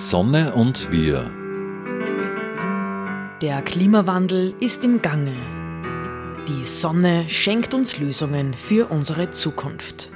[0.00, 1.28] Sonne und wir.
[3.42, 5.34] Der Klimawandel ist im Gange.
[6.46, 10.12] Die Sonne schenkt uns Lösungen für unsere Zukunft.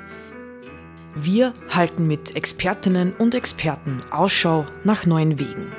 [1.17, 5.73] Wir halten mit Expertinnen und Experten Ausschau nach neuen Wegen.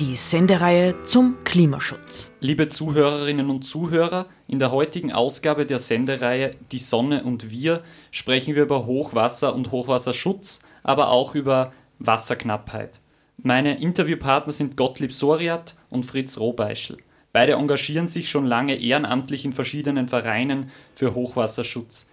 [0.00, 2.30] Die Sendereihe zum Klimaschutz.
[2.40, 8.54] Liebe Zuhörerinnen und Zuhörer, in der heutigen Ausgabe der Sendereihe Die Sonne und wir sprechen
[8.54, 12.99] wir über Hochwasser und Hochwasserschutz, aber auch über Wasserknappheit.
[13.42, 16.98] Meine Interviewpartner sind Gottlieb Soriat und Fritz Rohbeischl.
[17.32, 22.06] Beide engagieren sich schon lange ehrenamtlich in verschiedenen Vereinen für Hochwasserschutz.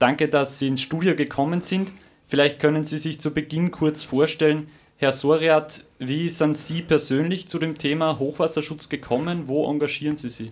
[0.00, 1.92] Danke, dass Sie ins Studio gekommen sind.
[2.26, 4.68] Vielleicht können Sie sich zu Beginn kurz vorstellen.
[4.96, 9.46] Herr Soriat, wie sind Sie persönlich zu dem Thema Hochwasserschutz gekommen?
[9.46, 10.50] Wo engagieren Sie sich?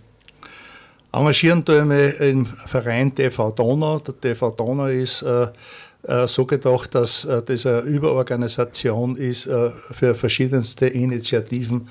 [1.13, 3.99] Engagieren tue ich mich im Verein TV Donau.
[3.99, 5.49] Der TV Donau ist äh,
[6.27, 11.89] so gedacht, dass äh, das eine Überorganisation ist äh, für verschiedenste Initiativen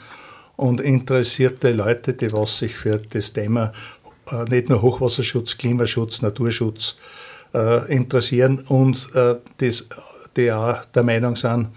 [0.58, 3.72] und interessierte Leute, die was sich für das Thema
[4.50, 6.96] nicht nur Hochwasserschutz, Klimaschutz, Naturschutz
[7.88, 9.10] interessieren und
[9.58, 9.88] das,
[10.38, 11.70] die auch der Meinung sind,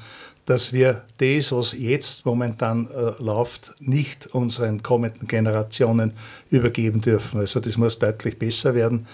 [0.46, 6.12] dass wir das, was jetzt momentan äh, läuft, nicht unseren kommenden Generationen
[6.50, 7.40] übergeben dürfen.
[7.40, 9.06] Also das muss deutlich besser werden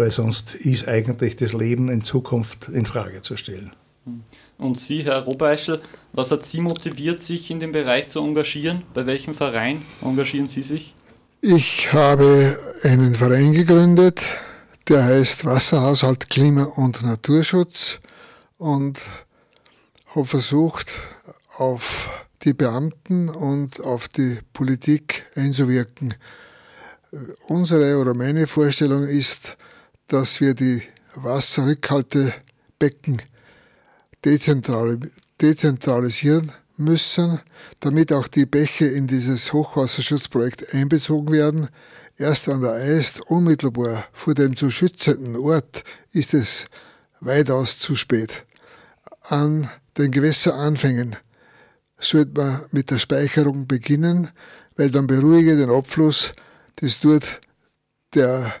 [0.00, 3.72] weil sonst ist eigentlich das Leben in Zukunft in Frage zu stellen.
[4.56, 5.82] Und Sie, Herr Robeischl,
[6.14, 8.82] was hat Sie motiviert, sich in dem Bereich zu engagieren?
[8.94, 10.94] Bei welchem Verein engagieren Sie sich?
[11.42, 14.22] Ich habe einen Verein gegründet,
[14.88, 18.00] der heißt Wasserhaushalt, Klima und Naturschutz
[18.56, 19.00] und
[20.14, 20.92] habe versucht,
[21.58, 22.08] auf
[22.42, 26.14] die Beamten und auf die Politik einzuwirken.
[27.48, 29.58] Unsere oder meine Vorstellung ist,
[30.10, 30.82] dass wir die
[31.14, 33.22] Wasserrückhaltebecken
[34.24, 37.40] dezentralisieren müssen,
[37.78, 41.68] damit auch die Bäche in dieses Hochwasserschutzprojekt einbezogen werden.
[42.16, 46.66] Erst an der Eist, unmittelbar vor dem zu schützenden Ort, ist es
[47.20, 48.44] weitaus zu spät.
[49.22, 51.14] An den Gewässeranfängen
[51.98, 54.30] sollte man mit der Speicherung beginnen,
[54.76, 56.32] weil dann beruhige den Abfluss,
[56.76, 57.40] das tut
[58.14, 58.54] der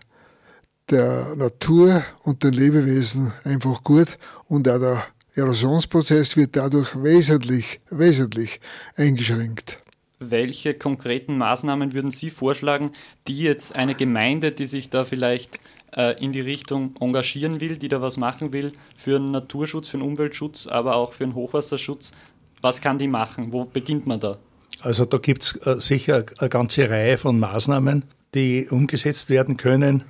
[0.90, 4.18] der Natur und den Lebewesen einfach gut
[4.48, 8.60] und auch der Erosionsprozess wird dadurch wesentlich, wesentlich
[8.96, 9.78] eingeschränkt.
[10.18, 12.92] Welche konkreten Maßnahmen würden Sie vorschlagen,
[13.26, 15.58] die jetzt eine Gemeinde, die sich da vielleicht
[15.96, 19.96] äh, in die Richtung engagieren will, die da was machen will, für einen Naturschutz, für
[19.96, 22.12] einen Umweltschutz, aber auch für einen Hochwasserschutz,
[22.60, 23.52] was kann die machen?
[23.52, 24.36] Wo beginnt man da?
[24.80, 30.04] Also da gibt es äh, sicher eine ganze Reihe von Maßnahmen, die umgesetzt werden können.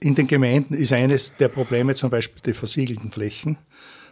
[0.00, 3.58] In den Gemeinden ist eines der Probleme zum Beispiel die versiegelten Flächen.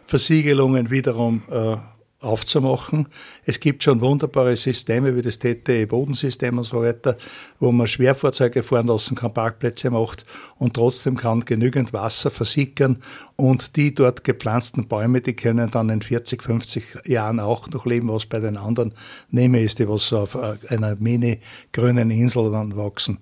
[0.05, 1.75] Versiegelungen wiederum äh,
[2.19, 3.07] aufzumachen.
[3.45, 7.15] Es gibt schon wunderbare Systeme wie das TTE-Bodensystem und so weiter,
[7.59, 10.25] wo man Schwerfahrzeuge fahren lassen kann, Parkplätze macht
[10.57, 13.03] und trotzdem kann genügend Wasser versickern
[13.35, 18.07] und die dort gepflanzten Bäume, die können dann in 40, 50 Jahren auch noch leben,
[18.07, 18.93] was bei den anderen
[19.29, 21.39] nehme ist, die was auf äh, einer mini
[21.71, 23.19] grünen Insel dann wachsen.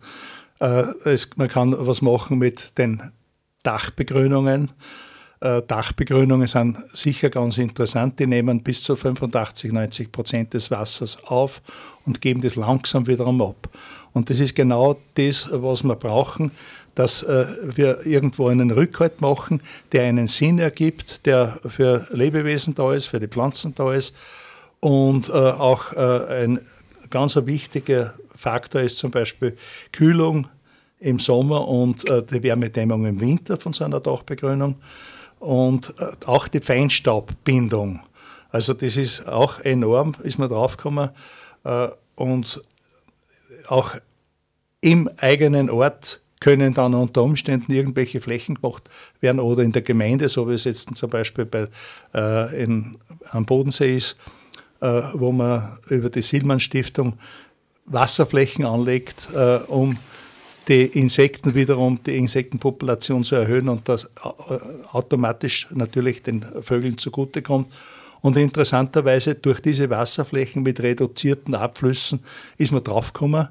[0.60, 3.12] Äh, es, man kann was machen mit den
[3.64, 4.72] Dachbegrünungen.
[5.42, 8.20] Äh, Dachbegrünungen sind sicher ganz interessant.
[8.20, 11.62] Die nehmen bis zu 85, 90 Prozent des Wassers auf
[12.06, 13.70] und geben das langsam wiederum ab.
[14.14, 16.52] Und das ist genau das, was wir brauchen,
[16.96, 17.46] dass äh,
[17.76, 19.62] wir irgendwo einen Rückhalt machen,
[19.92, 24.16] der einen Sinn ergibt, der für Lebewesen da ist, für die Pflanzen da ist
[24.80, 26.60] und auch ein
[27.10, 29.56] ganz wichtiger Faktor ist zum Beispiel
[29.92, 30.48] Kühlung
[31.00, 34.76] im Sommer und äh, die Wärmedämmung im Winter von so einer Dachbegrünung
[35.40, 38.02] und äh, auch die Feinstaubbindung.
[38.50, 41.10] Also das ist auch enorm, ist man draufgekommen.
[41.64, 42.62] Äh, und
[43.68, 43.96] auch
[44.82, 50.30] im eigenen Ort können dann unter Umständen irgendwelche Flächen gemacht werden oder in der Gemeinde,
[50.30, 51.68] so wie es jetzt zum Beispiel bei,
[52.14, 52.98] äh, in,
[53.32, 54.18] am Bodensee ist,
[54.82, 57.18] äh, wo man über die Silman Stiftung
[57.86, 59.98] Wasserflächen anlegt, äh, um
[60.68, 64.10] die Insekten wiederum, die Insektenpopulation zu erhöhen und das äh,
[64.92, 67.72] automatisch natürlich den Vögeln zugutekommt.
[68.22, 72.22] Und interessanterweise durch diese Wasserflächen mit reduzierten Abflüssen
[72.58, 73.50] ist man draufgekommen,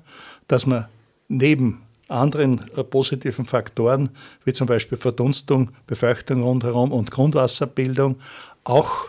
[0.48, 0.87] dass man
[1.28, 4.10] neben anderen äh, positiven Faktoren,
[4.44, 8.16] wie zum Beispiel Verdunstung, Befeuchtung rundherum und Grundwasserbildung,
[8.64, 9.06] auch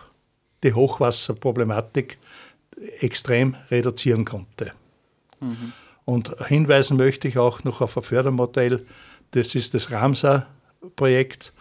[0.63, 2.17] die Hochwasserproblematik
[2.99, 4.73] extrem reduzieren konnte.
[5.45, 5.73] Mhm.
[6.05, 8.85] Und hinweisen möchte ich auch noch auf ein Fördermodell,
[9.31, 11.51] das ist das Ramsar-Projekt.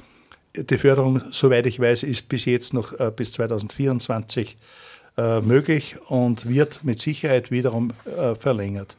[0.55, 4.57] Die Förderung, soweit ich weiß, ist bis jetzt noch äh, bis 2024
[5.17, 8.97] äh, möglich und wird mit Sicherheit wiederum äh, verlängert.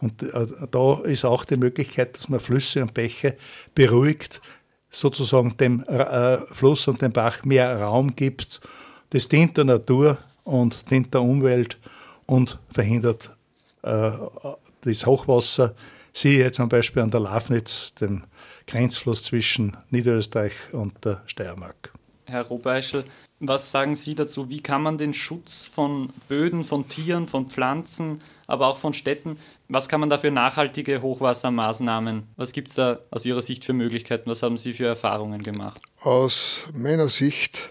[0.00, 3.36] Und äh, da ist auch die Möglichkeit, dass man Flüsse und Bäche
[3.74, 4.40] beruhigt,
[4.90, 8.60] sozusagen dem äh, Fluss und dem Bach mehr Raum gibt.
[9.10, 11.78] Das dient der Natur und dient der Umwelt
[12.26, 13.30] und verhindert
[13.82, 15.74] das Hochwasser.
[16.12, 18.24] Siehe zum Beispiel an der Lafnitz, dem
[18.66, 21.92] Grenzfluss zwischen Niederösterreich und der Steiermark.
[22.26, 23.04] Herr Robeischel,
[23.40, 24.50] was sagen Sie dazu?
[24.50, 29.38] Wie kann man den Schutz von Böden, von Tieren, von Pflanzen, aber auch von Städten,
[29.68, 33.74] was kann man da für nachhaltige Hochwassermaßnahmen, was gibt es da aus Ihrer Sicht für
[33.74, 35.80] Möglichkeiten, was haben Sie für Erfahrungen gemacht?
[36.00, 37.70] Aus meiner Sicht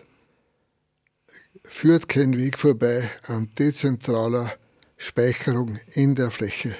[1.65, 4.53] führt kein Weg vorbei an dezentraler
[4.97, 6.75] Speicherung in der Fläche.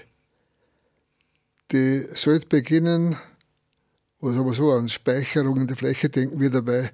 [1.72, 3.18] Die sollte beginnen,
[4.19, 6.92] oder sagen wir so, an Speicherung in der Fläche denken wir dabei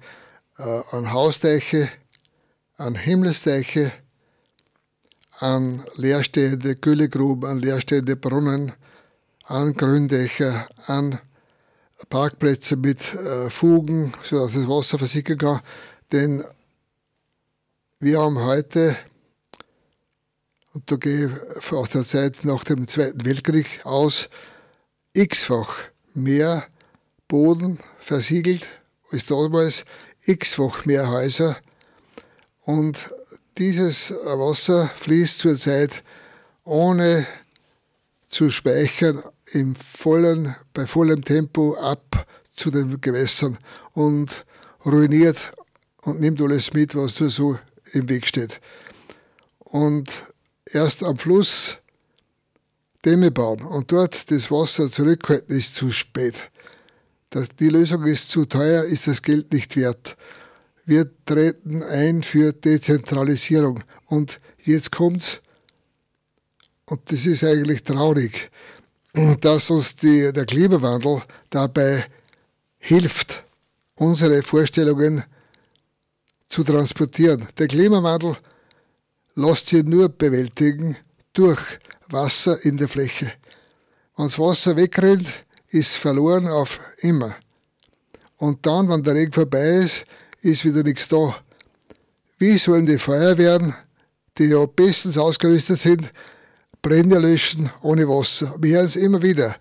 [0.58, 1.88] äh, an Hausteiche,
[2.76, 3.92] an Himmelsdeiche,
[5.38, 8.72] an leerstehende Güllegruben, an leerstehende Brunnen,
[9.44, 11.20] an Gründächer, an
[12.08, 15.60] Parkplätze mit äh, Fugen, sodass das Wasser versickern kann.
[16.12, 16.44] Denn
[18.00, 18.96] wir haben heute,
[20.74, 24.28] und da gehe ich aus der Zeit nach dem Zweiten Weltkrieg aus,
[25.12, 25.78] x-fach
[26.14, 26.66] mehr
[27.28, 28.68] Boden versiegelt
[29.10, 29.84] als damals,
[30.26, 31.56] x-fach mehr Häuser.
[32.62, 33.14] Und
[33.56, 36.02] dieses Wasser fließt zurzeit
[36.64, 37.26] ohne
[38.28, 39.22] zu speichern
[39.52, 43.58] im vollen, bei vollem Tempo ab zu den Gewässern
[43.92, 44.44] und
[44.84, 45.52] ruiniert
[46.02, 47.58] und nimmt alles mit, was da so
[47.92, 48.60] im Weg steht.
[49.60, 50.33] Und
[50.66, 51.78] erst am Fluss
[53.04, 56.34] Dämme bauen und dort das Wasser zurückhalten, ist zu spät.
[57.30, 60.16] Das, die Lösung ist zu teuer, ist das Geld nicht wert.
[60.86, 63.82] Wir treten ein für Dezentralisierung.
[64.06, 65.40] Und jetzt kommt's,
[66.86, 68.50] und das ist eigentlich traurig,
[69.40, 72.06] dass uns die, der Klimawandel dabei
[72.78, 73.44] hilft,
[73.96, 75.24] unsere Vorstellungen
[76.48, 77.48] zu transportieren.
[77.58, 78.36] Der Klimawandel
[79.34, 80.96] lässt sich nur bewältigen
[81.32, 81.60] durch
[82.08, 83.32] Wasser in der Fläche.
[84.16, 85.26] Wenn das Wasser wegrennt,
[85.68, 87.36] ist verloren auf immer.
[88.36, 90.04] Und dann, wenn der Regen vorbei ist,
[90.40, 91.36] ist wieder nichts da.
[92.38, 93.74] Wie sollen die Feuerwehren,
[94.38, 96.12] die ja bestens ausgerüstet sind,
[96.82, 98.54] Brände löschen ohne Wasser?
[98.60, 99.56] Wir hören es immer wieder.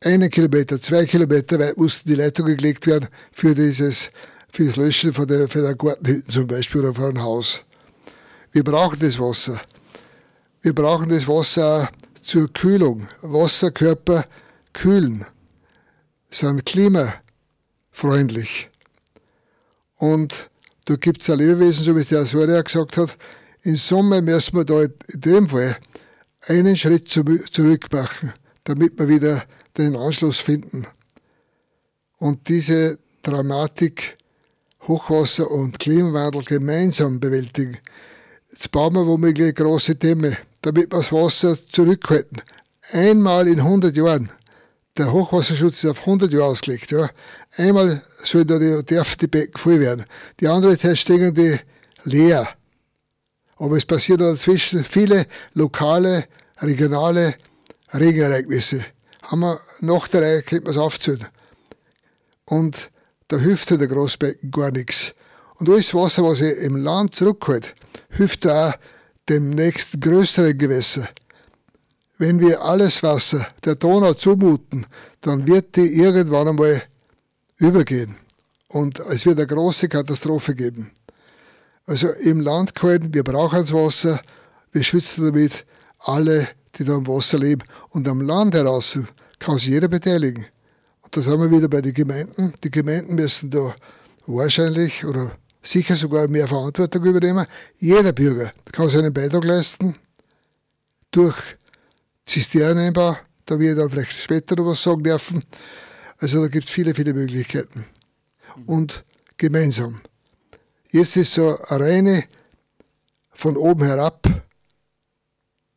[0.00, 4.10] Einen Kilometer, zwei Kilometer weit mussten die Leitungen gelegt werden für dieses,
[4.52, 7.64] für das Löschen von der, für der Garten hinten zum Beispiel oder von einem Haus.
[8.52, 9.60] Wir brauchen das Wasser.
[10.62, 11.90] Wir brauchen das Wasser
[12.22, 13.06] zur Kühlung.
[13.22, 14.26] Wasserkörper
[14.72, 15.26] kühlen
[16.30, 18.68] sind klimafreundlich.
[19.96, 20.50] Und
[20.84, 23.16] da gibt es ein Lebewesen, so wie es der Asoria gesagt hat,
[23.62, 25.76] im Sommer müssen wir da in dem Fall
[26.46, 28.32] einen Schritt zurück machen,
[28.64, 29.44] damit wir wieder
[29.76, 30.86] den Anschluss finden.
[32.18, 34.16] Und diese Dramatik
[34.88, 37.76] Hochwasser und Klimawandel gemeinsam bewältigen.
[38.58, 42.42] Jetzt bauen wir womöglich große Dämme, damit wir das Wasser zurückhalten.
[42.90, 44.32] Einmal in 100 Jahren
[44.96, 46.90] der Hochwasserschutz ist auf 100 Jahre ausgelegt.
[46.90, 47.08] Ja.
[47.56, 50.06] Einmal soll da die, darf die Becken voll werden.
[50.40, 51.56] Die andere Zeit stehen die
[52.02, 52.48] leer.
[53.58, 56.24] Aber es passiert dazwischen viele lokale,
[56.60, 57.36] regionale
[57.94, 58.84] Regenereignisse.
[59.22, 61.28] Haben wir nach der Reihe, könnte man es aufzählen.
[62.44, 62.90] Und
[63.28, 65.14] da hilft der Großbecken gar nichts.
[65.58, 67.74] Und alles Wasser, was ich im Land zurückhält,
[68.10, 68.74] hilft auch
[69.28, 71.08] dem nächsten größeren Gewässer.
[72.16, 74.86] Wenn wir alles Wasser der Donau zumuten,
[75.20, 76.82] dann wird die irgendwann einmal
[77.58, 78.16] übergehen.
[78.68, 80.90] Und es wird eine große Katastrophe geben.
[81.86, 84.20] Also im Land gehalten, wir brauchen das Wasser,
[84.72, 85.64] wir schützen damit
[85.98, 87.62] alle, die da am Wasser leben.
[87.90, 88.98] Und am Land heraus
[89.38, 90.46] kann sich jeder beteiligen.
[91.02, 92.52] Und da sind wir wieder bei den Gemeinden.
[92.62, 93.74] Die Gemeinden müssen da
[94.26, 97.46] wahrscheinlich oder sicher sogar mehr Verantwortung übernehmen.
[97.78, 99.96] Jeder Bürger kann seinen Beitrag leisten
[101.10, 101.36] durch
[102.24, 105.44] Zisternenbau, da wir dann vielleicht später noch was sagen dürfen.
[106.18, 107.86] Also da gibt es viele, viele Möglichkeiten.
[108.66, 109.04] Und
[109.36, 110.00] gemeinsam.
[110.90, 112.24] Jetzt ist so eine reine
[113.30, 114.26] von oben herab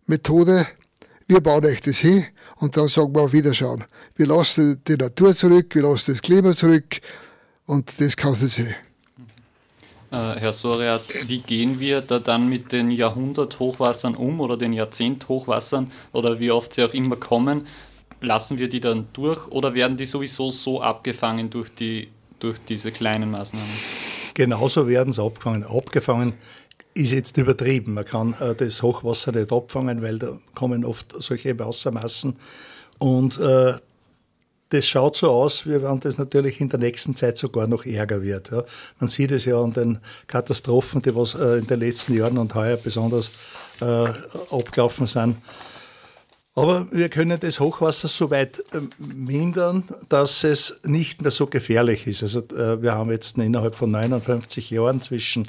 [0.06, 0.68] Methode.
[1.28, 2.26] Wir bauen euch das hin
[2.58, 3.84] und dann sagen wir auf Wiederschauen.
[4.16, 7.00] Wir lassen die Natur zurück, wir lassen das Klima zurück
[7.66, 8.76] und das kann es nicht sehen.
[10.12, 15.90] Äh, Herr Soriat, wie gehen wir da dann mit den Jahrhundert-Hochwassern um oder den Jahrzehnt-Hochwassern
[16.12, 17.66] oder wie oft sie auch immer kommen?
[18.20, 22.92] Lassen wir die dann durch oder werden die sowieso so abgefangen durch, die, durch diese
[22.92, 23.70] kleinen Maßnahmen?
[24.34, 25.64] Genauso werden sie abgefangen.
[25.64, 26.34] Abgefangen
[26.94, 27.94] ist jetzt übertrieben.
[27.94, 32.36] Man kann äh, das Hochwasser nicht abfangen, weil da kommen oft solche Wassermassen.
[33.00, 33.76] Und äh,
[34.72, 38.22] das schaut so aus, wie wenn das natürlich in der nächsten Zeit sogar noch ärger
[38.22, 38.52] wird.
[38.52, 38.64] Ja.
[39.00, 42.56] Man sieht es ja an den Katastrophen, die was äh, in den letzten Jahren und
[42.56, 43.32] heuer besonders
[43.82, 44.08] äh,
[44.50, 45.38] abgelaufen sind.
[46.54, 52.08] Aber wir können das Hochwasser so weit ähm, mindern, dass es nicht mehr so gefährlich
[52.08, 52.24] ist.
[52.24, 55.48] Also äh, wir haben jetzt innerhalb von 59 Jahren zwischen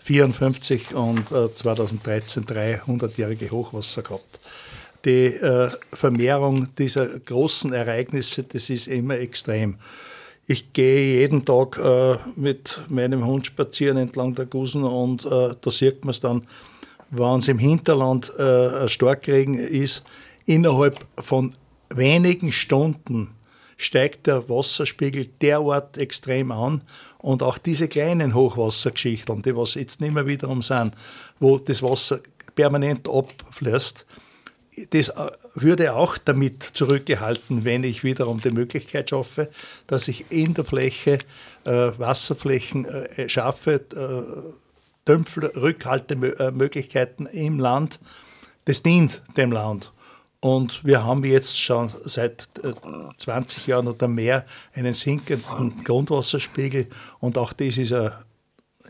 [0.00, 4.40] 54 und 2013 äh, 300-jährige Hochwasser gehabt
[5.04, 9.76] die äh, Vermehrung dieser großen Ereignisse, das ist immer extrem.
[10.46, 15.70] Ich gehe jeden Tag äh, mit meinem Hund spazieren entlang der Gusen und äh, da
[15.70, 16.46] sieht man es dann,
[17.10, 20.04] wenn es im Hinterland äh, Starkregen ist,
[20.44, 21.54] innerhalb von
[21.88, 23.30] wenigen Stunden
[23.76, 26.82] steigt der Wasserspiegel derart extrem an
[27.18, 30.94] und auch diese kleinen Hochwassergeschichten, die was jetzt nicht mehr wiederum sind,
[31.40, 32.20] wo das Wasser
[32.54, 34.06] permanent abfließt,
[34.90, 39.50] das äh, würde auch damit zurückgehalten, wenn ich wiederum die Möglichkeit schaffe,
[39.86, 41.18] dass ich in der Fläche
[41.64, 48.00] äh, Wasserflächen äh, schaffe, äh, Dämpfel, Rückhaltemöglichkeiten im Land.
[48.64, 49.92] Das dient dem Land.
[50.40, 52.48] Und wir haben jetzt schon seit
[53.16, 56.88] 20 äh, Jahren oder mehr einen sinkenden Grundwasserspiegel.
[57.18, 58.24] Und auch das ist eine,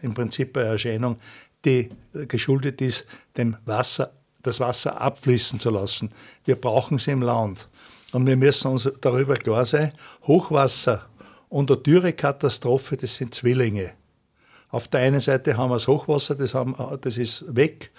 [0.02, 1.16] im Prinzip eine Erscheinung,
[1.64, 1.90] die
[2.28, 4.12] geschuldet ist dem Wasser
[4.44, 6.12] das Wasser abfließen zu lassen.
[6.44, 7.68] Wir brauchen es im Land.
[8.12, 9.92] Und wir müssen uns darüber klar sein,
[10.24, 11.06] Hochwasser
[11.48, 13.92] und eine Dürrekatastrophe, das sind Zwillinge.
[14.70, 17.90] Auf der einen Seite haben wir das Hochwasser, das, haben, das ist weg.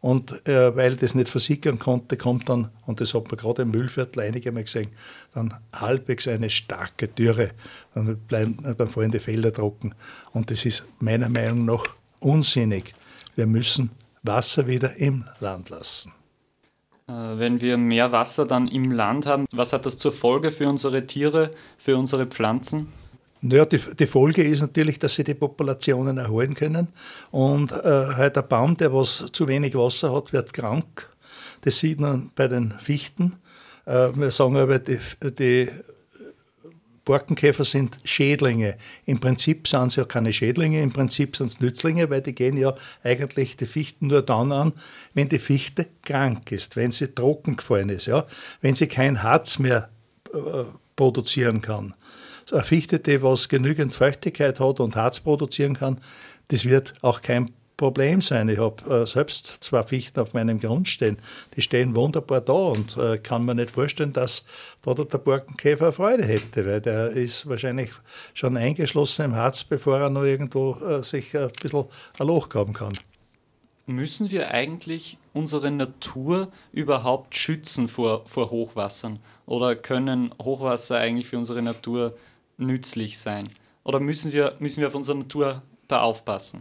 [0.00, 3.70] Und äh, weil das nicht versickern konnte, kommt dann, und das hat man gerade im
[3.70, 4.88] Müllviertel einige Mal gesehen,
[5.34, 7.50] dann halbwegs eine starke Dürre.
[7.94, 9.94] Dann, bleiben, dann fallen die Felder trocken.
[10.32, 11.84] Und das ist meiner Meinung nach
[12.18, 12.94] unsinnig.
[13.36, 13.90] Wir müssen
[14.22, 16.12] Wasser wieder im Land lassen.
[17.08, 20.68] Äh, wenn wir mehr Wasser dann im Land haben, was hat das zur Folge für
[20.68, 22.88] unsere Tiere, für unsere Pflanzen?
[23.42, 26.88] Naja, die, die Folge ist natürlich, dass sie die Populationen erholen können.
[27.30, 31.08] Und äh, halt ein Baum, der was zu wenig Wasser hat, wird krank.
[31.62, 33.36] Das sieht man bei den Fichten.
[33.86, 35.70] Äh, wir sagen aber, die, die
[37.10, 38.76] Borkenkäfer sind Schädlinge.
[39.04, 42.56] Im Prinzip sind sie ja keine Schädlinge, im Prinzip sind es Nützlinge, weil die gehen
[42.56, 44.74] ja eigentlich die Fichten nur dann an,
[45.12, 48.26] wenn die Fichte krank ist, wenn sie trocken gefallen ist, ja,
[48.60, 49.88] wenn sie kein Harz mehr
[50.32, 50.62] äh,
[50.94, 51.94] produzieren kann.
[52.46, 55.98] So eine Fichte, die was genügend Feuchtigkeit hat und Harz produzieren kann,
[56.46, 57.50] das wird auch kein
[57.80, 58.50] Problem sein.
[58.50, 61.16] Ich habe äh, selbst zwei Fichten auf meinem Grund stehen.
[61.56, 64.44] Die stehen wunderbar da und äh, kann mir nicht vorstellen, dass
[64.82, 67.88] da der Borkenkäfer Freude hätte, weil der ist wahrscheinlich
[68.34, 71.86] schon eingeschlossen im Harz, bevor er noch irgendwo äh, sich ein bisschen
[72.18, 72.98] ein Loch graben kann.
[73.86, 79.20] Müssen wir eigentlich unsere Natur überhaupt schützen vor, vor Hochwassern?
[79.46, 82.14] Oder können Hochwasser eigentlich für unsere Natur
[82.58, 83.48] nützlich sein?
[83.84, 86.60] Oder müssen wir, müssen wir auf unsere Natur da aufpassen?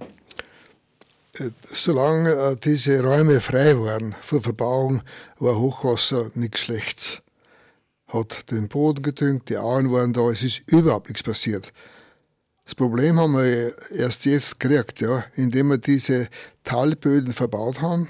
[1.72, 5.02] Solange äh, diese Räume frei waren vor Verbauung,
[5.40, 7.22] war Hochwasser nichts Schlechtes.
[8.08, 11.72] Hat den Boden gedüngt, die Auen waren da, es ist überhaupt nichts passiert.
[12.66, 16.28] Das Problem haben wir erst jetzt gekriegt, ja, indem wir diese
[16.64, 18.10] Talböden verbaut haben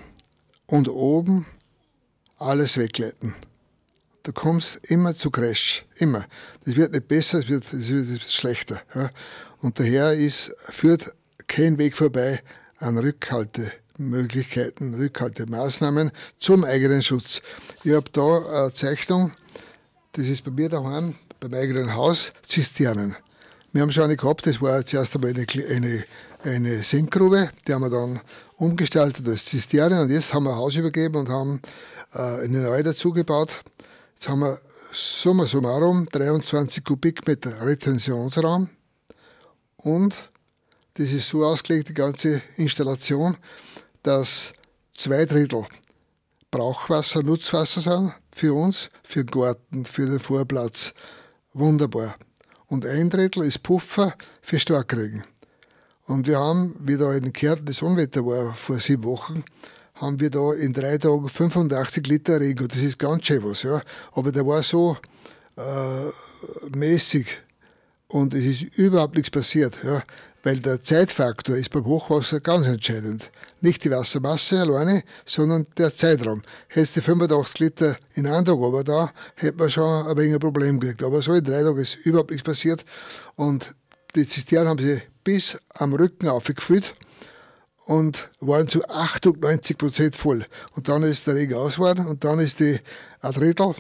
[0.68, 1.46] und oben
[2.38, 3.36] alles wegleiten.
[4.24, 6.26] Da kommst immer zu Crash, immer.
[6.66, 8.82] Das wird nicht besser, es wird, wird, wird, schlechter.
[8.94, 9.10] Ja.
[9.62, 11.14] Und daher ist, führt
[11.48, 12.42] kein Weg vorbei
[12.80, 17.42] an Rückhaltemöglichkeiten, Rückhaltemaßnahmen zum eigenen Schutz.
[17.84, 19.32] Ich habe da eine Zeichnung,
[20.14, 23.16] das ist bei mir daheim, beim eigenen Haus, Zisternen.
[23.72, 26.04] Wir haben schon eine gehabt, das war zuerst einmal eine, eine,
[26.44, 28.22] eine Senkgrube, die haben wir dann
[28.58, 31.62] umgestaltet als Zisterne und jetzt haben wir ein Haus übergeben und haben
[32.14, 33.64] äh, eine neue dazugebaut.
[34.16, 34.60] Jetzt haben wir
[34.92, 38.70] summa summarum 23 Kubikmeter Retentionsraum
[39.78, 40.16] und
[41.00, 43.38] das ist so ausgelegt, die ganze Installation,
[44.04, 44.52] dass
[44.98, 45.66] zwei Drittel
[46.52, 50.94] Brauchwasser, Nutzwasser sind für uns, für den Garten, für den Vorplatz.
[51.54, 52.16] Wunderbar.
[52.68, 55.24] Und ein Drittel ist Puffer für Starkregen.
[56.06, 59.46] Und wir haben, wie da in Kärnten das Unwetter war vor sieben Wochen,
[59.94, 62.68] haben wir da in drei Tagen 85 Liter Regen.
[62.68, 63.82] Das ist ganz schön was, ja.
[64.12, 64.98] Aber der war so
[65.56, 67.38] äh, mäßig
[68.08, 69.78] und es ist überhaupt nichts passiert.
[69.84, 70.04] Ja
[70.44, 73.32] weil der Zeitfaktor ist beim Hochwasser ganz entscheidend.
[73.62, 76.44] Nicht die Wassermasse alleine, sondern der Zeitraum.
[76.68, 80.40] Hättest du 85 Liter in einem Tag aber da, hätte man schon ein wenig ein
[80.40, 81.04] Problem gekriegt.
[81.04, 82.86] Aber so in drei Tagen ist überhaupt nichts passiert
[83.36, 83.76] und
[84.16, 86.96] die Zisternen haben sie bis am Rücken aufgefüllt
[87.86, 90.46] und waren zu 98 Prozent voll.
[90.76, 92.80] Und dann ist der Regen aus und dann ist die
[93.22, 93.76] ein Drittel,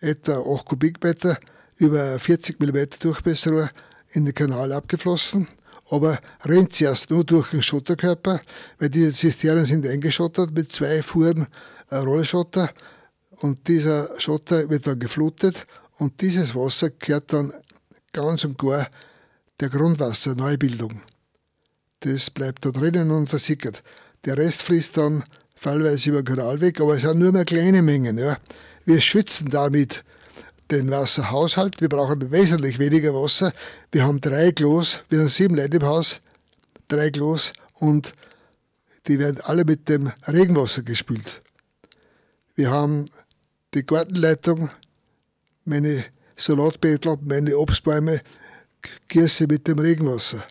[0.00, 1.38] etwa 8 Kubikmeter,
[1.76, 3.70] über 40 mm Durchmesser
[4.12, 5.48] in den Kanal abgeflossen.
[5.94, 8.40] Aber rennt zuerst nur durch den Schotterkörper,
[8.80, 11.46] weil diese Zisternen sind eingeschottert mit zwei Fuhren
[11.92, 12.70] Rollschotter
[13.36, 17.52] und dieser Schotter wird dann geflutet und dieses Wasser kehrt dann
[18.12, 18.88] ganz und gar
[19.60, 21.00] der Grundwasserneubildung.
[22.00, 23.84] Das bleibt da drinnen und versickert.
[24.24, 25.22] Der Rest fließt dann
[25.54, 28.18] fallweise über den Kanal weg, aber es sind nur mehr kleine Mengen.
[28.18, 28.38] Ja.
[28.84, 30.02] Wir schützen damit
[30.74, 31.80] den Wasserhaushalt.
[31.80, 33.52] Wir brauchen wesentlich weniger Wasser.
[33.92, 36.20] Wir haben drei Klos, wir haben sieben Leute im Haus,
[36.88, 38.14] drei Klos und
[39.06, 41.42] die werden alle mit dem Regenwasser gespült.
[42.56, 43.06] Wir haben
[43.74, 44.70] die Gartenleitung,
[45.64, 46.04] meine
[46.36, 48.22] Salatbeetel, meine Obstbäume
[49.08, 50.44] gieße mit dem Regenwasser.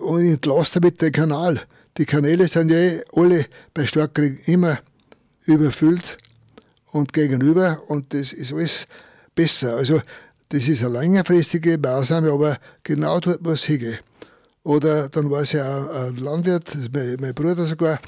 [0.00, 1.62] Und entlaste mit dem Kanal.
[1.98, 4.78] Die Kanäle sind ja eh alle bei Starkregen immer
[5.44, 6.18] überfüllt
[6.92, 8.86] und gegenüber und das ist alles
[9.34, 9.76] besser.
[9.76, 10.00] Also
[10.48, 13.98] das ist eine längerfristige Maßnahme, aber genau dort muss hingehen.
[14.64, 17.98] Oder dann war es ja ein Landwirt, mein, mein, Bruder sogar,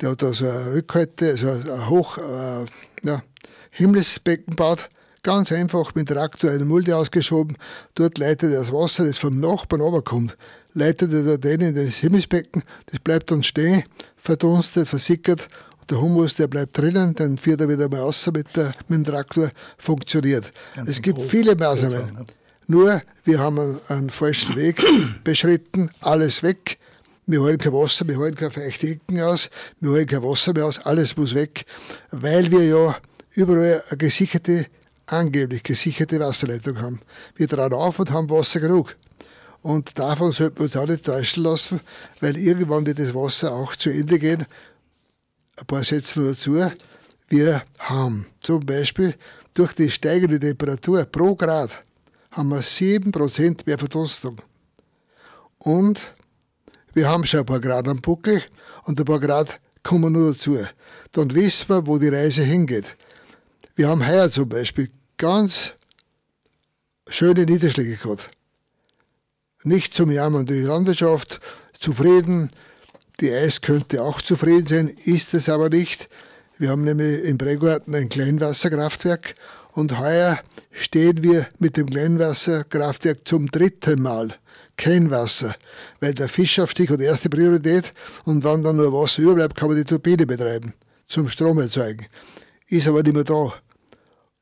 [0.00, 2.64] der hat da so eine Rückhalte, also ein Hoch, äh,
[3.02, 3.22] ja,
[3.70, 4.90] Himmelsbecken gebaut.
[5.24, 7.56] Ganz einfach mit Traktor eine Mulde ausgeschoben.
[7.94, 10.36] Dort leitet er das Wasser, das vom Nachbarn runterkommt,
[10.74, 12.62] leitet er dort in das Himmelsbecken.
[12.86, 13.84] Das bleibt dann stehen,
[14.16, 15.48] verdunstet, versickert
[15.90, 19.04] der Humus, der bleibt drinnen, dann führt er wieder mal raus mit, der, mit dem
[19.04, 20.52] Traktor, funktioniert.
[20.74, 22.24] Ganz es gibt viele Maßnahmen.
[22.66, 24.82] Nur, wir haben einen, falschen Weg
[25.24, 26.78] beschritten, alles weg.
[27.26, 29.50] Wir holen kein Wasser, wir holen keine feuchte Ecken aus,
[29.80, 31.64] wir holen kein Wasser mehr aus, alles muss weg,
[32.10, 32.96] weil wir ja
[33.30, 34.66] überall eine gesicherte,
[35.06, 37.00] angeblich gesicherte Wasserleitung haben.
[37.36, 38.96] Wir trauen auf und haben Wasser genug.
[39.62, 41.80] Und davon sollten wir uns auch nicht täuschen lassen,
[42.20, 44.44] weil irgendwann wird das Wasser auch zu Ende gehen
[45.56, 46.58] ein paar Sätze dazu.
[47.28, 49.14] Wir haben zum Beispiel
[49.54, 51.84] durch die steigende Temperatur pro Grad
[52.32, 54.40] haben wir 7% mehr Verdunstung.
[55.58, 56.14] Und
[56.92, 58.42] wir haben schon ein paar Grad am Buckel
[58.84, 60.58] und ein paar Grad kommen nur dazu.
[61.12, 62.96] Dann wissen wir, wo die Reise hingeht.
[63.76, 65.72] Wir haben heuer zum Beispiel ganz
[67.08, 68.30] schöne Niederschläge gehabt.
[69.62, 71.40] Nicht zum Jammern, die Landwirtschaft
[71.78, 72.50] zufrieden,
[73.20, 76.08] die Eis könnte auch zufrieden sein, ist es aber nicht.
[76.58, 79.34] Wir haben nämlich im Bregarten ein Kleinwasserkraftwerk
[79.72, 84.34] und heuer stehen wir mit dem Kleinwasserkraftwerk zum dritten Mal.
[84.76, 85.54] Kein Wasser,
[86.00, 89.84] weil der Fischaufstieg hat erste Priorität und wenn dann nur Wasser überbleibt, kann man die
[89.84, 90.74] Turbine betreiben,
[91.06, 92.06] zum Strom erzeugen.
[92.66, 93.54] Ist aber nicht mehr da.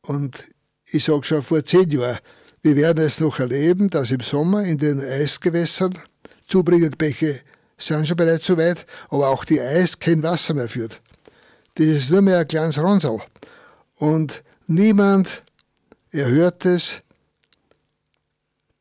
[0.00, 0.42] Und
[0.90, 2.18] ich sage schon vor zehn Jahren,
[2.62, 5.98] wir werden es noch erleben, dass im Sommer in den Eisgewässern
[6.46, 7.40] Zubringerbäche
[7.86, 11.00] sind schon bereits so weit, aber auch die Eis kein Wasser mehr führt.
[11.74, 13.20] Das ist nur mehr ein kleines Ronsal.
[13.96, 15.42] Und niemand
[16.10, 17.02] erhört es.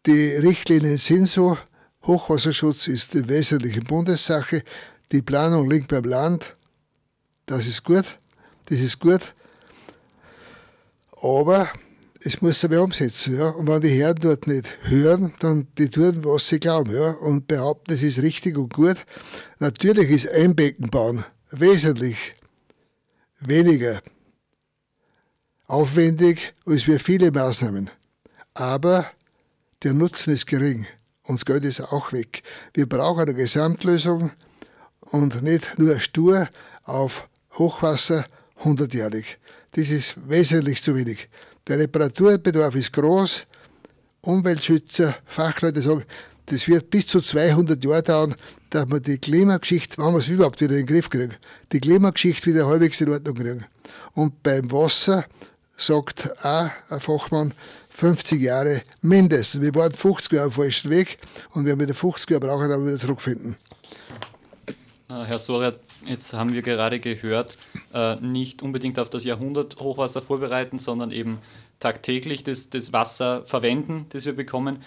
[0.05, 1.57] Die Richtlinien sind so.
[2.03, 4.63] Hochwasserschutz ist die wesentliche Bundessache.
[5.11, 6.55] Die Planung liegt beim Land.
[7.45, 8.05] Das ist gut.
[8.65, 9.33] Das ist gut.
[11.21, 11.69] Aber
[12.23, 13.37] es muss aber umsetzen.
[13.37, 13.49] Ja?
[13.49, 17.11] Und wenn die Herren dort nicht hören, dann die tun, was sie glauben ja?
[17.11, 19.05] und behaupten, es ist richtig und gut.
[19.59, 22.35] Natürlich ist Einbeckenbauen wesentlich
[23.39, 24.01] weniger
[25.67, 27.89] aufwendig als wir viele Maßnahmen.
[28.53, 29.07] Aber
[29.83, 30.85] der Nutzen ist gering
[31.23, 32.43] und das Geld ist auch weg.
[32.73, 34.31] Wir brauchen eine Gesamtlösung
[34.99, 36.49] und nicht nur stur
[36.83, 38.25] auf Hochwasser
[38.63, 39.37] hundertjährig.
[39.71, 41.29] Das ist wesentlich zu wenig.
[41.67, 43.45] Der Reparaturbedarf ist groß.
[44.21, 46.05] Umweltschützer, Fachleute sagen,
[46.47, 48.35] das wird bis zu 200 Jahre dauern,
[48.69, 51.33] dass wir die Klimageschichte, wenn wir es überhaupt wieder in den Griff kriegen,
[51.71, 53.65] die Klimageschichte wieder halbwegs in Ordnung kriegen.
[54.13, 55.25] Und beim Wasser
[55.77, 57.53] sagt auch ein Fachmann,
[57.89, 59.61] 50 Jahre mindestens.
[59.61, 61.19] Wir waren 50 Jahre am falschen Weg
[61.53, 63.55] und wir haben wieder 50 Jahre brauchen, dann wieder zurückfinden.
[65.09, 65.73] Äh, Herr Soria,
[66.05, 67.57] jetzt haben wir gerade gehört,
[67.93, 71.39] äh, nicht unbedingt auf das Jahrhundert Hochwasser vorbereiten, sondern eben
[71.79, 74.83] tagtäglich das, das Wasser verwenden, das wir bekommen.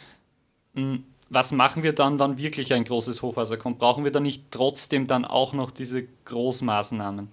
[0.75, 3.79] Hm, was machen wir dann, wann wirklich ein großes Hochwasser kommt?
[3.79, 7.29] Brauchen wir dann nicht trotzdem dann auch noch diese Großmaßnahmen?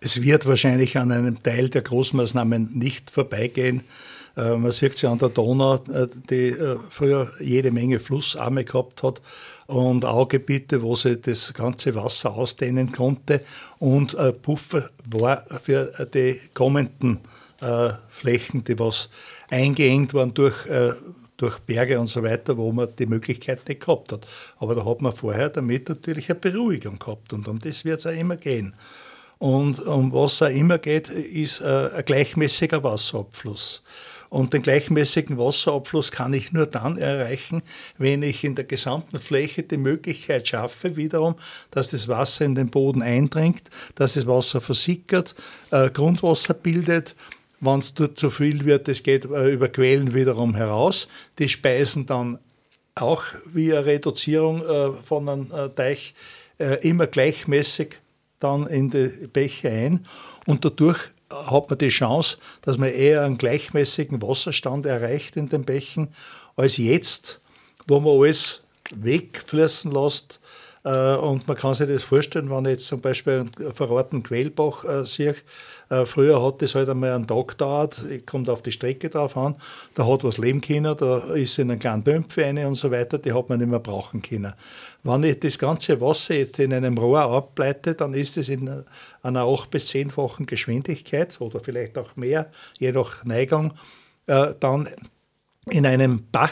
[0.00, 3.82] Es wird wahrscheinlich an einem Teil der Großmaßnahmen nicht vorbeigehen.
[4.40, 8.64] Äh, man sieht es ja an der Donau, äh, die äh, früher jede Menge Flussarme
[8.64, 9.20] gehabt hat
[9.66, 13.40] und Augebiete, wo sie das ganze Wasser ausdehnen konnte
[13.78, 17.20] und Puffer war für die kommenden
[18.08, 19.10] Flächen, die was
[19.48, 20.56] eingeengt waren durch,
[21.36, 24.26] durch Berge und so weiter, wo man die Möglichkeit nicht gehabt hat.
[24.58, 28.06] Aber da hat man vorher damit natürlich eine Beruhigung gehabt und um das wird es
[28.06, 28.74] auch immer gehen.
[29.38, 33.84] Und um was auch immer geht, ist ein gleichmäßiger Wasserabfluss.
[34.30, 37.62] Und den gleichmäßigen Wasserabfluss kann ich nur dann erreichen,
[37.98, 41.34] wenn ich in der gesamten Fläche die Möglichkeit schaffe, wiederum,
[41.72, 43.64] dass das Wasser in den Boden eindringt,
[43.96, 45.34] dass das Wasser versickert,
[45.72, 47.16] äh, Grundwasser bildet.
[47.58, 51.08] Wenn es dort zu viel wird, es geht äh, über Quellen wiederum heraus.
[51.40, 52.38] Die speisen dann
[52.94, 56.14] auch eine Reduzierung äh, von einem äh, Teich
[56.58, 58.00] äh, immer gleichmäßig
[58.38, 60.06] dann in die Bäche ein
[60.46, 65.64] und dadurch hat man die Chance, dass man eher einen gleichmäßigen Wasserstand erreicht in den
[65.64, 66.08] Bächen,
[66.56, 67.40] als jetzt,
[67.86, 70.40] wo man alles wegfließen lässt.
[70.82, 74.84] Äh, und man kann sich das vorstellen, wenn ich jetzt zum Beispiel einen verrohrten Quellbach
[74.84, 75.34] äh, sehe,
[75.90, 79.56] äh, früher hat das halt einmal einen Tag gedauert, kommt auf die Strecke drauf an,
[79.94, 83.18] da hat was leben können, da ist in einen kleinen Dämpfe rein und so weiter,
[83.18, 84.54] die hat man nicht mehr brauchen können.
[85.02, 88.84] Wenn ich das ganze Wasser jetzt in einem Rohr ableite, dann ist es in
[89.22, 93.74] einer 8- bis 10-fachen Geschwindigkeit oder vielleicht auch mehr, je nach Neigung,
[94.26, 94.88] dann
[95.66, 96.50] in einem Bach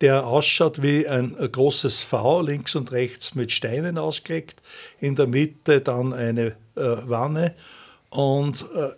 [0.00, 4.60] der ausschaut wie ein, großes V, links und rechts mit Steinen ausgelegt,
[5.00, 7.54] in der Mitte dann eine äh, Wanne
[8.10, 8.90] und äh,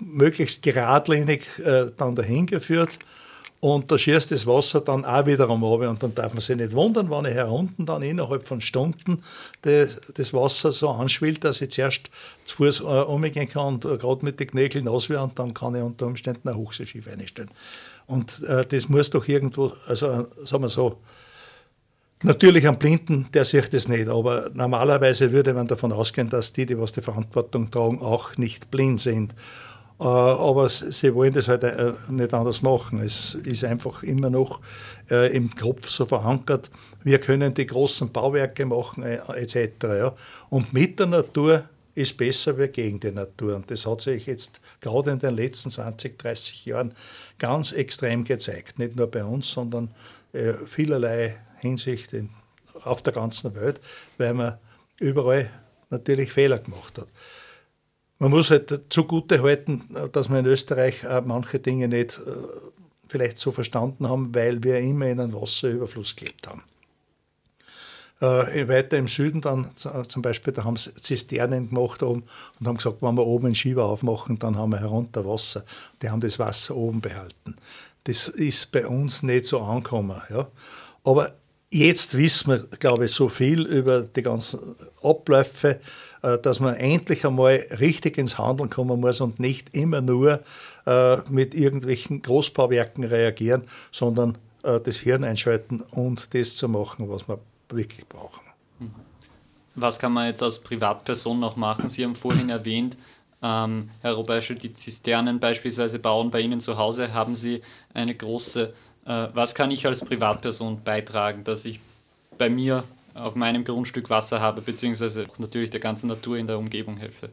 [0.00, 2.98] möglichst geradlinig äh, dann dahin geführt.
[3.64, 5.88] Und da schießt das Wasser dann auch wiederum runter.
[5.88, 9.22] Und dann darf man sich nicht wundern, wenn ich herunten dann innerhalb von Stunden
[9.62, 12.10] das, Wasser so anschwillt, dass ich zuerst
[12.44, 15.74] zu Fuß äh, umgehen kann und äh, gerade mit den Knöcheln aus und dann kann
[15.74, 17.48] ich unter Umständen ein Hochseeschiff einstellen.
[18.06, 20.98] Und äh, das muss doch irgendwo, also äh, sagen wir so,
[22.22, 26.64] Natürlich am Blinden, der sieht das nicht, aber normalerweise würde man davon ausgehen, dass die,
[26.64, 29.34] die was die Verantwortung tragen, auch nicht blind sind.
[30.00, 33.00] Äh, aber sie wollen das halt äh, nicht anders machen.
[33.00, 34.60] Es ist einfach immer noch
[35.10, 36.70] äh, im Kopf so verankert,
[37.04, 40.16] wir können die großen Bauwerke machen etc.
[40.48, 43.56] Und mit der Natur ist besser wie gegen die Natur.
[43.56, 46.92] Und das hat sich jetzt gerade in den letzten 20, 30 Jahren
[47.38, 48.78] ganz extrem gezeigt.
[48.78, 49.94] Nicht nur bei uns, sondern
[50.66, 52.30] vielerlei Hinsicht in,
[52.82, 53.80] auf der ganzen Welt,
[54.18, 54.58] weil man
[54.98, 55.50] überall
[55.90, 57.08] natürlich Fehler gemacht hat.
[58.18, 62.30] Man muss halt zugute halten, dass wir in Österreich manche Dinge nicht äh,
[63.08, 66.62] vielleicht so verstanden haben, weil wir immer in einem Wasserüberfluss gelebt haben.
[68.20, 72.22] Äh, weiter im Süden dann zum Beispiel, da haben sie Zisternen gemacht oben
[72.58, 75.64] und haben gesagt, wenn wir oben einen Schieber aufmachen, dann haben wir herunter Wasser.
[76.00, 77.56] Die haben das Wasser oben behalten.
[78.04, 80.22] Das ist bei uns nicht so angekommen.
[80.30, 80.46] Ja.
[81.02, 81.32] Aber
[81.70, 85.80] jetzt wissen wir, glaube ich, so viel über die ganzen Abläufe,
[86.38, 90.40] dass man endlich einmal richtig ins Handeln kommen muss und nicht immer nur
[90.86, 97.28] äh, mit irgendwelchen Großbauwerken reagieren, sondern äh, das Hirn einschalten und das zu machen, was
[97.28, 98.42] wir wirklich brauchen.
[99.74, 101.90] Was kann man jetzt als Privatperson noch machen?
[101.90, 102.96] Sie haben vorhin erwähnt,
[103.42, 107.12] ähm, Herr Robeische, die Zisternen beispielsweise bauen bei Ihnen zu Hause.
[107.12, 107.60] Haben Sie
[107.92, 108.72] eine große
[109.06, 111.80] äh, was kann ich als Privatperson beitragen, dass ich
[112.38, 116.96] bei mir auf meinem Grundstück Wasser habe, beziehungsweise natürlich der ganzen Natur in der Umgebung
[116.96, 117.30] helfe?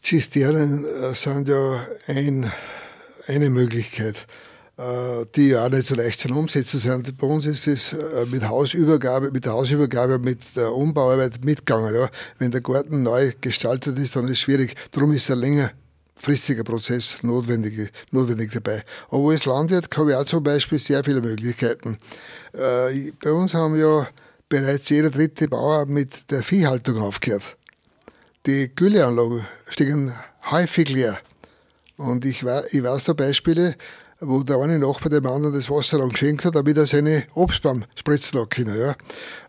[0.00, 2.50] Zisternen äh, sind ja ein,
[3.26, 4.26] eine Möglichkeit,
[4.76, 7.18] äh, die ja auch nicht so leicht zu umsetzen sind.
[7.18, 7.94] Bei uns ist es
[8.30, 11.94] mit Hausübergabe, mit der Hausübergabe, mit der Umbauarbeit mitgegangen.
[11.94, 12.10] Ja.
[12.38, 14.74] Wenn der Garten neu gestaltet ist, dann ist es schwierig.
[14.90, 15.70] Darum ist er länger
[16.16, 18.82] fristiger Prozess notwendig, notwendig dabei.
[19.10, 21.98] Aber als Landwirt habe ich auch zum Beispiel sehr viele Möglichkeiten.
[22.52, 24.08] Äh, bei uns haben ja
[24.48, 27.56] bereits jeder dritte Bauer mit der Viehhaltung aufgehört.
[28.46, 30.12] Die Gülleanlagen stehen
[30.50, 31.18] häufig leer.
[31.96, 33.74] Und ich, ich weiß da Beispiele,
[34.20, 37.84] wo der eine Nachbar dem anderen das Wasser dann geschenkt hat, damit er seine Obstbaum
[37.94, 38.78] spritzen kann.
[38.78, 38.94] Ja.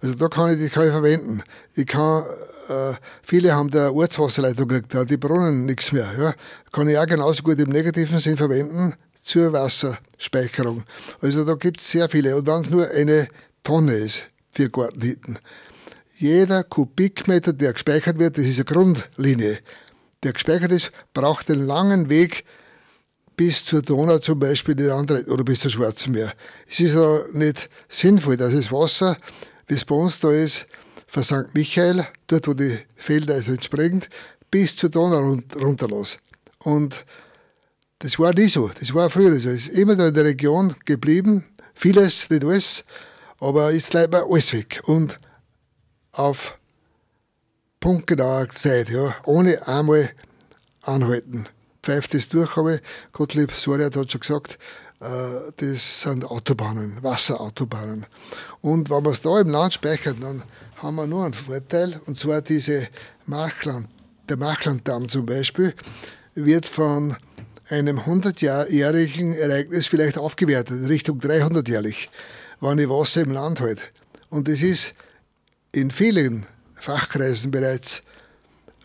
[0.01, 1.43] Also da kann ich die kann ich verwenden.
[1.75, 2.23] Ich kann
[2.69, 6.09] äh, viele haben da Ortswasserleitung gekriegt, da die Brunnen nichts mehr.
[6.17, 6.33] Ja.
[6.71, 10.83] Kann ich auch genauso gut im negativen Sinn verwenden zur Wasserspeicherung.
[11.21, 12.35] Also da gibt es sehr viele.
[12.35, 13.27] Und wenn es nur eine
[13.63, 14.25] Tonne ist
[14.57, 15.37] für Gartenhütten.
[16.17, 19.59] Jeder Kubikmeter, der gespeichert wird, das ist eine Grundlinie,
[20.23, 22.43] der gespeichert ist, braucht einen langen Weg
[23.35, 26.33] bis zur Donau zum Beispiel die andere, oder bis zum Schwarzen Meer.
[26.67, 29.15] Es ist ja nicht sinnvoll, dass das Wasser,
[29.67, 30.65] es bei uns da ist,
[31.05, 31.53] von St.
[31.53, 34.09] Michael, dort wo die Felder also entsprechend,
[34.49, 36.17] bis zur Donau runterlasse.
[36.57, 37.05] Und
[37.99, 38.71] das war nie so.
[38.79, 39.49] Das war früher so.
[39.49, 41.45] Es ist immer da in der Region geblieben.
[41.75, 42.85] Vieles, nicht alles,
[43.39, 44.81] aber ist leider alles weg.
[44.85, 45.19] Und
[46.11, 46.57] auf
[47.79, 50.09] punktgenauer Zeit, ja, ohne einmal
[50.81, 51.47] anhalten.
[51.83, 52.79] Pfeift es durch, aber
[53.13, 54.57] Gottlieb Soria hat schon gesagt,
[54.99, 58.05] äh, das sind Autobahnen, Wasserautobahnen.
[58.61, 60.43] Und wenn man es da im Land speichert, dann
[60.77, 62.87] haben wir nur einen Vorteil, und zwar diese
[63.25, 63.87] Machland,
[64.27, 65.73] der Machlanddamm zum Beispiel,
[66.35, 67.15] wird von
[67.69, 72.09] einem 100-jährigen Ereignis vielleicht aufgewertet, in Richtung 300-jährlich,
[72.59, 73.83] wenn ich Wasser im Land halte.
[74.29, 74.93] Und es ist
[75.71, 78.01] in vielen Fachkreisen bereits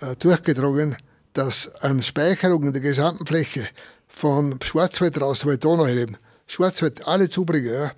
[0.01, 0.97] äh, durchgedrungen,
[1.33, 3.69] dass an Speicherungen der gesamten Fläche
[4.09, 7.93] von Schwarzwald raus, weil Donau eben, Schwarzwald, alle Zubringer, ja,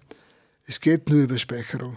[0.66, 1.96] es geht nur über Speicherung.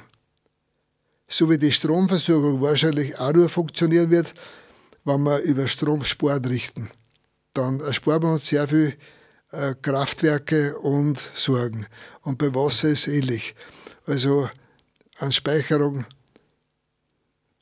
[1.28, 4.34] So wie die Stromversorgung wahrscheinlich auch nur funktionieren wird,
[5.04, 6.90] wenn wir über Stromsparen richten.
[7.54, 8.96] Dann ersparen wir uns sehr viel
[9.52, 11.86] äh, Kraftwerke und Sorgen.
[12.28, 13.56] Und beim Wasser ist ähnlich.
[14.06, 14.50] Also
[15.18, 16.06] an Speicherung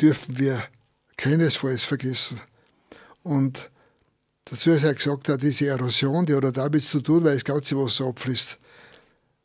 [0.01, 0.63] dürfen wir
[1.17, 2.41] keinesfalls vergessen.
[3.21, 3.69] Und
[4.45, 7.78] dazu ist er gesagt, hat diese Erosion, die hat damit zu tun, weil das ganze
[7.78, 8.58] Wasser abfließt.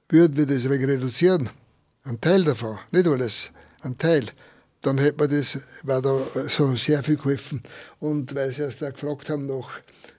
[0.09, 1.51] Würden wir das wenig reduzieren,
[2.05, 3.51] ein Teil davon, nicht alles,
[3.83, 4.25] ein Teil,
[4.81, 7.63] dann hätte man das, war da so sehr viel geholfen.
[7.99, 9.71] Und weil Sie erst da gefragt haben, noch,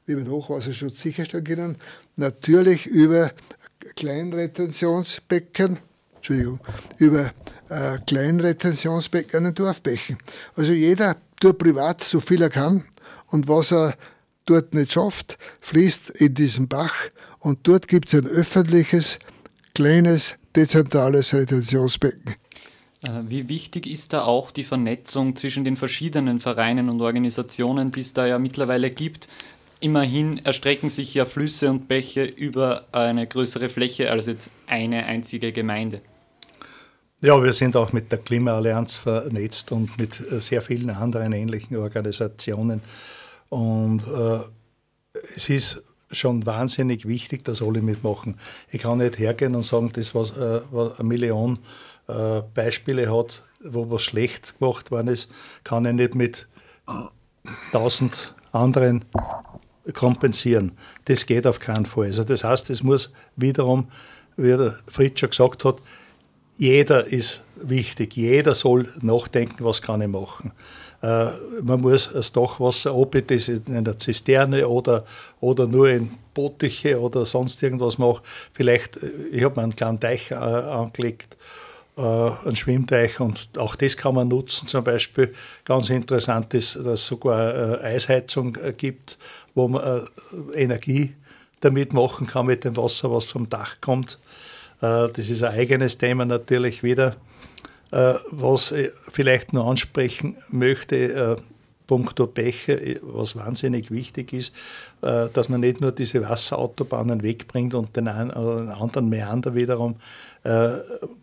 [0.06, 1.78] wie wir den Hochwasserschutz sicherstellen können,
[2.18, 3.32] natürlich über
[3.96, 5.80] Kleinretentionsbecken,
[6.16, 6.60] Entschuldigung,
[6.98, 7.32] über
[7.70, 10.18] äh, Kleinretentionsbecken an den Dorfbächen.
[10.56, 12.86] Also jeder tut privat so viel er kann
[13.28, 13.96] und was er
[14.46, 16.96] dort nicht schafft, fließt in diesen Bach
[17.40, 19.20] und dort gibt es ein öffentliches,
[19.74, 22.36] kleines, dezentrales Retentionsbecken.
[23.02, 28.02] Äh, wie wichtig ist da auch die Vernetzung zwischen den verschiedenen Vereinen und Organisationen, die
[28.02, 29.28] es da ja mittlerweile gibt?
[29.82, 35.52] Immerhin erstrecken sich ja Flüsse und Bäche über eine größere Fläche als jetzt eine einzige
[35.52, 36.02] Gemeinde.
[37.20, 41.78] Ja, wir sind auch mit der Klimaallianz vernetzt und mit äh, sehr vielen anderen ähnlichen
[41.78, 42.82] Organisationen.
[43.50, 44.40] Und äh,
[45.36, 48.38] es ist schon wahnsinnig wichtig, dass alle mitmachen.
[48.70, 51.58] Ich kann nicht hergehen und sagen, das, was, äh, was eine Million
[52.08, 55.32] äh, Beispiele hat, wo was schlecht gemacht worden ist,
[55.64, 56.48] kann ich nicht mit
[57.72, 59.06] tausend anderen
[59.94, 60.74] kompensieren.
[61.06, 62.06] Das geht auf keinen Fall.
[62.06, 63.88] Also das heißt, es muss wiederum,
[64.38, 65.78] wie der Fritz schon gesagt hat,
[66.58, 68.16] jeder ist wichtig.
[68.16, 70.52] Jeder soll nachdenken, was kann ich machen.
[71.02, 71.30] Äh,
[71.64, 75.04] man muss das Dachwasser, ob ich das in einer Zisterne oder,
[75.40, 78.22] oder nur in Bottiche oder sonst irgendwas mache.
[78.54, 81.38] Vielleicht, äh, ich habe mir einen kleinen Teich äh, angelegt,
[82.02, 84.68] äh, einen Schwimmteich und auch das kann man nutzen.
[84.68, 85.34] Zum Beispiel
[85.66, 89.18] ganz interessant ist, dass es sogar eine Eisheizung äh, gibt,
[89.54, 89.84] wo man
[90.54, 91.14] äh, Energie
[91.62, 94.20] damit machen kann mit dem Wasser, was vom Dach kommt.
[94.82, 97.16] Äh, das ist ein eigenes Thema natürlich wieder.
[97.92, 101.36] Äh, was ich vielleicht nur ansprechen möchte, äh,
[101.88, 104.56] punkto Bäche, was wahnsinnig wichtig ist,
[105.02, 109.98] dass man nicht nur diese Wasserautobahnen wegbringt und den einen oder den anderen Meander wiederum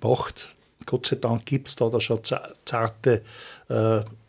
[0.03, 0.55] macht.
[0.87, 2.21] Gott sei Dank gibt es da, da schon
[2.65, 3.23] zarte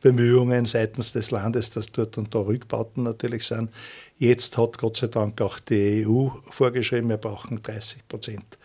[0.02, 3.70] Bemühungen seitens des Landes, dass dort und da Rückbauten natürlich sind.
[4.18, 8.58] Jetzt hat Gott sei Dank auch die EU vorgeschrieben, wir brauchen 30 Prozent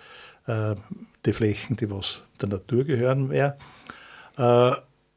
[0.47, 0.75] äh,
[1.27, 3.57] die Flächen, die was der Natur gehören mehr.
[4.37, 4.73] Äh,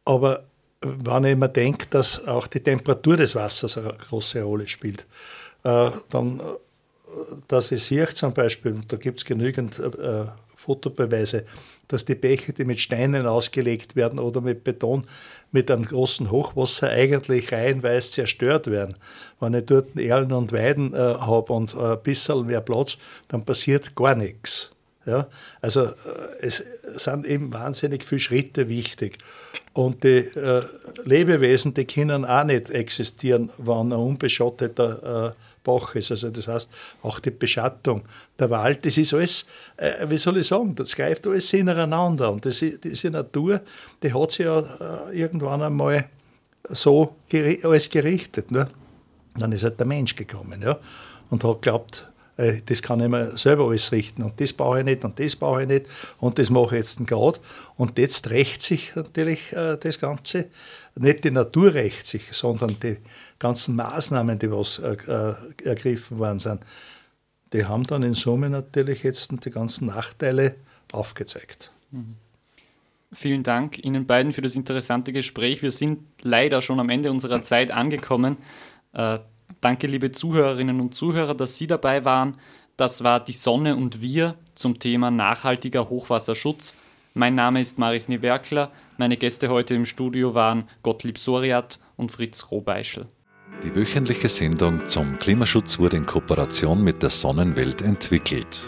[0.05, 0.43] aber
[0.81, 5.05] wenn ich mir denke, dass auch die Temperatur des Wassers eine große Rolle spielt,
[5.63, 6.41] äh, dann,
[7.47, 10.25] dass ich sehe zum Beispiel, da gibt es genügend äh,
[10.67, 11.45] Fotobeweise,
[11.87, 15.05] dass die Bäche, die mit Steinen ausgelegt werden oder mit Beton,
[15.51, 18.97] mit einem großen Hochwasser eigentlich reihenweise zerstört werden.
[19.39, 22.97] Wenn ich dort Erlen und Weiden äh, habe und äh, ein bisschen mehr Platz,
[23.29, 24.71] dann passiert gar nichts.
[25.05, 25.27] Ja?
[25.61, 25.93] Also äh,
[26.41, 26.65] es
[26.97, 29.19] sind eben wahnsinnig viele Schritte wichtig.
[29.71, 30.63] Und die äh,
[31.05, 35.33] Lebewesen, die können auch nicht existieren, wenn ein unbeschatteter
[35.67, 36.11] Bach ist.
[36.11, 36.69] Also das heißt,
[37.03, 38.03] auch die Beschattung,
[38.39, 42.31] der Wald, das ist alles, äh, wie soll ich sagen, das greift alles ineinander.
[42.31, 43.61] Und das, diese Natur,
[44.01, 46.05] die hat sich ja äh, irgendwann einmal
[46.69, 48.49] so geri alles gerichtet.
[48.49, 48.67] Ne?
[49.37, 50.79] Dann ist halt der Mensch gekommen ja?
[51.29, 55.03] und hat geglaubt, das kann ich mir selber alles richten und das brauche ich nicht
[55.03, 55.87] und das brauche ich nicht
[56.19, 57.39] und das mache ich jetzt gerade.
[57.75, 60.45] Und jetzt rächt sich natürlich äh, das Ganze.
[60.95, 62.97] Nicht die Natur rächt sich, sondern die
[63.39, 64.97] ganzen Maßnahmen, die was äh,
[65.63, 66.61] ergriffen worden sind,
[67.53, 70.55] die haben dann in Summe natürlich jetzt die ganzen Nachteile
[70.91, 71.71] aufgezeigt.
[71.91, 72.15] Mhm.
[73.13, 75.61] Vielen Dank Ihnen beiden für das interessante Gespräch.
[75.61, 78.35] Wir sind leider schon am Ende unserer Zeit angekommen.
[79.61, 82.37] Danke, liebe Zuhörerinnen und Zuhörer, dass Sie dabei waren.
[82.77, 86.75] Das war Die Sonne und wir zum Thema nachhaltiger Hochwasserschutz.
[87.13, 88.71] Mein Name ist Maris Niewerkler.
[88.97, 93.05] Meine Gäste heute im Studio waren Gottlieb Soriat und Fritz Rohbeischel.
[93.63, 98.67] Die wöchentliche Sendung zum Klimaschutz wurde in Kooperation mit der Sonnenwelt entwickelt.